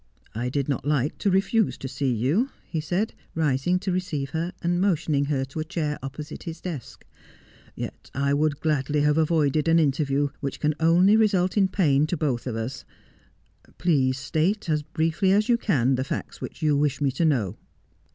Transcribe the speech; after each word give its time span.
'I 0.33 0.49
did 0.49 0.67
not 0.67 0.83
like 0.83 1.19
to 1.19 1.29
refuse 1.29 1.77
to 1.77 1.87
see 1.87 2.11
you,' 2.11 2.49
he 2.67 2.81
said, 2.81 3.13
rising 3.35 3.77
to 3.81 3.91
re 3.91 3.99
ceive 3.99 4.31
her, 4.31 4.51
and 4.63 4.81
motioning 4.81 5.25
her 5.25 5.45
to 5.45 5.59
a 5.59 5.63
chair 5.63 5.99
opposite 6.01 6.41
his 6.41 6.59
desk,' 6.59 7.05
yet 7.75 8.09
I 8.15 8.33
would 8.33 8.61
gladly 8.61 9.01
have 9.01 9.19
avoided 9.19 9.67
an 9.67 9.77
interview 9.77 10.29
which 10.39 10.59
can 10.59 10.73
only 10.79 11.15
result 11.15 11.55
in 11.55 11.67
pain 11.67 12.07
to 12.07 12.17
both 12.17 12.47
of 12.47 12.55
us. 12.55 12.83
Please 13.77 14.17
state, 14.17 14.67
as 14.69 14.81
briefly 14.81 15.31
as 15.33 15.47
you 15.49 15.55
can, 15.59 15.93
the 15.93 16.03
facts 16.03 16.41
which 16.41 16.63
you 16.63 16.75
wish 16.75 16.99
me 16.99 17.11
to 17.11 17.23
know.' 17.23 17.57